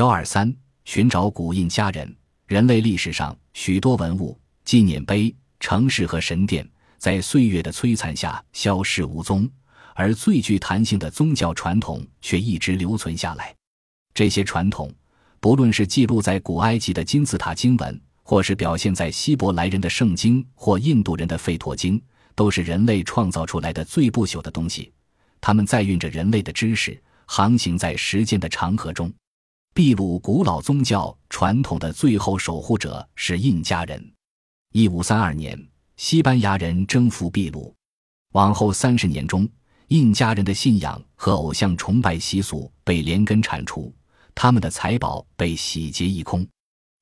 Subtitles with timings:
[0.00, 0.50] 幺二三，
[0.86, 2.16] 寻找古印加人。
[2.46, 9.46] 人类历史上许多文物、纪念碑、城市和神殿，在岁月的摧残下消失无踪，
[9.94, 13.54] 而最具弹性的宗教传统却一直留存下来。
[14.14, 14.90] 这些传统，
[15.38, 22.00] 不论是记录在古埃及的金字塔经文，或是表现在希伯来人的圣经或印度人的吠陀经，
[22.34, 24.90] 都是人类创造出来的最不朽的东西。
[25.42, 29.12] 他们载运着人类的知识，航行在时间的长河中。
[29.82, 34.12] 秘鲁古老宗教传统的最后守护者是印加人。
[34.74, 35.58] 一五三二年，
[35.96, 37.74] 西班牙人征服秘鲁，
[38.32, 39.48] 往后三十年中，
[39.88, 43.90] 印加人的信仰和偶像崇拜习俗被连根铲除，
[44.34, 46.46] 他们的财宝被洗劫一空。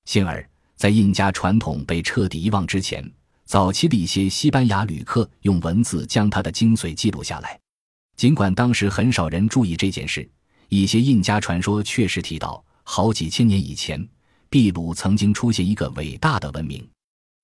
[0.04, 3.04] 幸而，在印加传统被彻底遗忘之前，
[3.44, 7.58] 早期的一些西班牙旅客用文字将它的精髓记录下来。
[8.16, 10.30] 尽管当时很少人注意这件事。
[10.70, 14.02] 一些印加传说确实提到，好几千年以前，
[14.48, 16.88] 秘鲁曾经出现一个伟大的文明。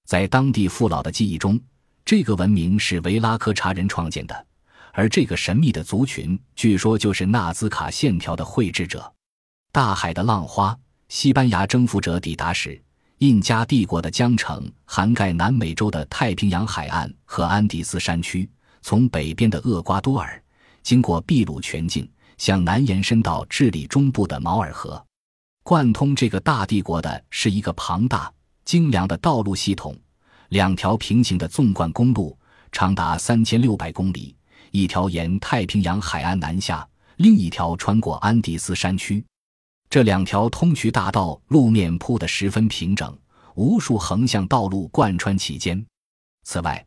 [0.07, 1.61] 在当地父老的记忆中，
[2.03, 4.47] 这个文明是维拉科查人创建的，
[4.91, 9.13] 而这个神秘的族群据说就是纳兹卡线条的绘制者。
[9.71, 10.75] 大海的浪花，
[11.11, 12.83] 西班牙征服者抵达时，
[13.19, 18.49] 印加帝国的疆城涵盖南美洲的太平洋海岸和安第斯山区，
[18.81, 20.43] 从北边的厄瓜多尔，
[20.83, 22.11] 经过秘鲁全境。
[22.39, 25.01] 向南延伸到智利中部的毛尔河，
[25.65, 28.31] 贯通这个大帝国的是一个庞大
[28.67, 29.97] 精良的道路系统，
[30.51, 32.39] 两条平行的纵贯公路
[32.71, 34.37] 长达三千六百公里，
[34.73, 39.25] 一条沿太平洋海岸南下，另一条穿过安第斯山区。
[39.89, 43.17] 这两条通衢大道路面铺得十分平整，
[43.55, 45.83] 无数横向道路贯穿其间。
[46.43, 46.87] 此外，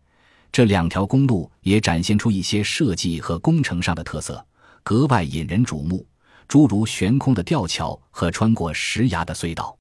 [0.52, 4.46] 这两条公路也展现出一些设计和工程上的特色。
[4.84, 6.06] 格外引人瞩目，
[6.48, 9.78] 诸如悬空的吊桥和穿过石崖的隧道。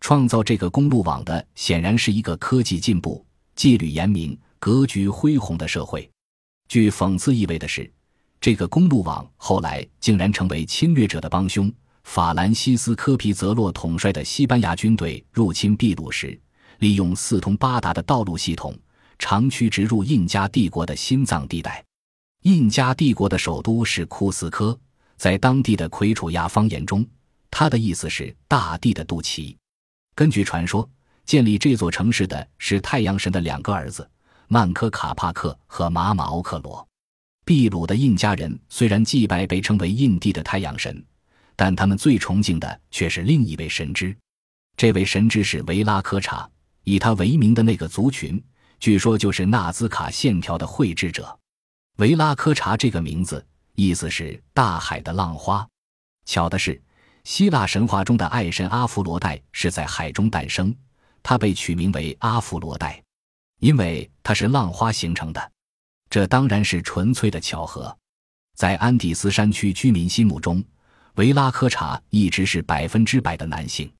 [0.00, 6.10] 创造这个公路网的显然是一个科技进步、纪律严明、格局恢宏的社会。
[6.68, 7.88] 具讽刺意味的是，
[8.40, 11.72] 这个公路网后来竟然成为侵略者的帮凶。
[12.02, 16.36] 法兰西斯科皮泽洛统帅的西班牙军队入侵秘鲁时，
[16.78, 18.76] 利用四通八达的道路系统，
[19.20, 21.84] 长驱直入印加帝国的心脏地带。
[22.42, 24.76] 印加帝国的首都是库斯科，
[25.16, 27.06] 在当地的奎楚亚方言中，
[27.50, 29.56] 它的意思是“大地的肚脐”。
[30.14, 30.88] 根据传说，
[31.24, 34.08] 建立这座城市的是太阳神的两个儿子
[34.48, 36.86] 曼科卡帕克和马马欧克罗。
[37.44, 41.04] 秘鲁的印加人虽然祭拜被称为印地的太阳神，
[41.56, 44.16] 但他们最崇敬的却是另一位神之。
[44.76, 46.48] 这位神之是维拉科查，
[46.84, 48.42] 以他为名的那个族群，
[48.80, 51.38] 据说就是纳兹卡线条的绘制者。
[51.98, 53.44] 维拉科查这个名字
[53.74, 55.66] 意思是大海的浪花。
[56.24, 56.80] 巧的是，
[57.24, 60.74] 希腊神话中的爱神阿弗罗代是在海中诞生，
[61.22, 63.02] 他被取名为阿弗罗代，
[63.60, 65.52] 因为它是浪花形成的。
[66.10, 67.96] 这当然是纯粹的巧合。
[68.54, 70.62] 在安第斯山区居民心目中，
[71.14, 73.90] 维拉科查一直是百分之百的男性。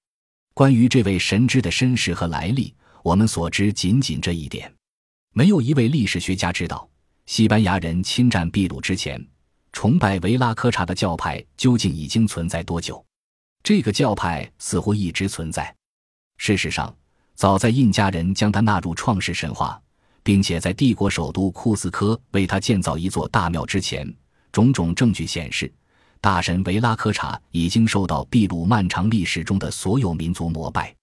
[0.55, 4.71] 关于这位神之的身世和来历，我们所知仅仅这一点，
[5.33, 6.89] 没有一位历史学家知道。
[7.25, 9.25] 西班牙人侵占秘鲁之前，
[9.73, 13.05] 崇拜维拉科查的教派究竟已经存在多久？
[13.63, 15.75] 这个教派似乎一直存在。
[16.37, 16.95] 事实上，
[17.35, 19.81] 早在印加人将他纳入创世神话，
[20.23, 24.07] 并且在帝国首都库斯科为他建造一座大庙之前，
[24.53, 25.73] 种种证据显示，
[26.21, 30.95] 大神维拉科查已经受到秘鲁漫长历史中的所有民族膜拜。